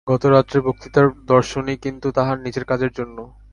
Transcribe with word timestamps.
গত 0.07 0.23
রাত্রের 0.25 0.61
বক্তৃতার 0.63 1.07
দর্শনী 1.25 1.73
কিন্তু 1.83 2.07
তাঁহার 2.11 2.37
নিজের 2.45 2.65
কাজের 2.65 2.91
জন্য। 2.93 3.17